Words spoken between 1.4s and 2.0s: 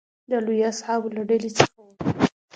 څخه و.